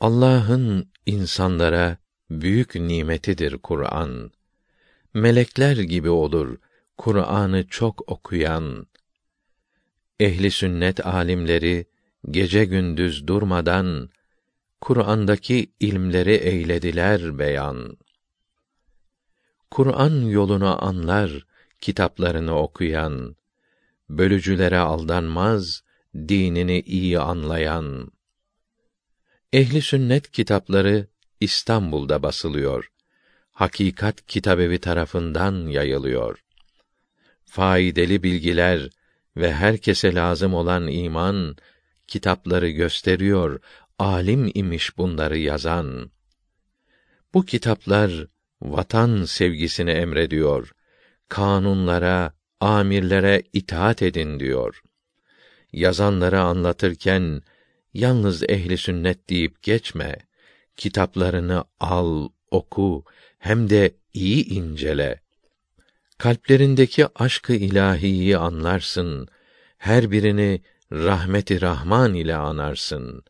[0.00, 1.96] Allah'ın insanlara
[2.30, 4.30] büyük nimetidir Kur'an.
[5.14, 6.58] Melekler gibi olur
[6.98, 8.86] Kur'an'ı çok okuyan.
[10.20, 11.86] Ehli sünnet alimleri
[12.30, 14.10] gece gündüz durmadan
[14.80, 17.96] Kur'an'daki ilmleri eylediler beyan.
[19.70, 21.46] Kur'an yolunu anlar
[21.80, 23.36] kitaplarını okuyan,
[24.08, 25.82] bölücülere aldanmaz,
[26.14, 28.15] dinini iyi anlayan.
[29.52, 31.06] Ehli sünnet kitapları
[31.40, 32.90] İstanbul'da basılıyor.
[33.52, 36.44] Hakikat Kitabevi tarafından yayılıyor.
[37.44, 38.90] Faydalı bilgiler
[39.36, 41.56] ve herkese lazım olan iman
[42.06, 43.60] kitapları gösteriyor.
[43.98, 46.10] Alim imiş bunları yazan.
[47.34, 48.26] Bu kitaplar
[48.62, 50.72] vatan sevgisini emrediyor.
[51.28, 54.82] Kanunlara, amirlere itaat edin diyor.
[55.72, 57.42] Yazanları anlatırken
[57.94, 60.16] yalnız ehli sünnet deyip geçme.
[60.76, 63.04] Kitaplarını al, oku,
[63.38, 65.20] hem de iyi incele.
[66.18, 69.28] Kalplerindeki aşkı ilahiyi anlarsın.
[69.78, 73.24] Her birini rahmeti Rahman ile anarsın.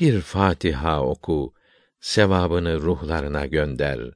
[0.00, 1.54] Bir Fatiha oku,
[2.00, 4.10] sevabını ruhlarına gönder.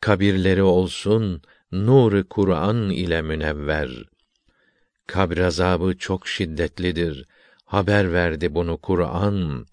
[0.00, 3.90] Kabirleri olsun nuru Kur'an ile münevver.
[5.06, 7.26] Kabr azabı çok şiddetlidir.
[7.68, 9.66] Haber verdi bunu Kur'an.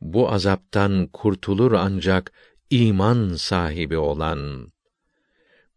[0.00, 2.32] Bu azaptan kurtulur ancak
[2.70, 4.72] iman sahibi olan.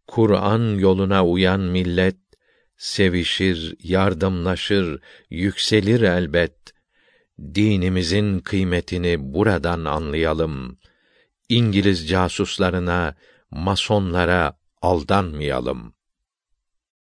[0.07, 2.17] Kur'an yoluna uyan millet
[2.77, 6.57] sevişir, yardımlaşır, yükselir elbet.
[7.39, 10.77] Dinimizin kıymetini buradan anlayalım.
[11.49, 13.15] İngiliz casuslarına,
[13.51, 15.93] masonlara aldanmayalım.